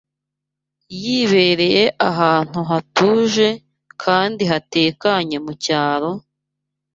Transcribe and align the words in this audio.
yibereye 1.01 1.83
ahantu 2.09 2.59
hatuje 2.69 3.47
kandi 4.03 4.43
hatekanye 4.51 5.37
mu 5.45 5.53
cyaro, 5.63 6.11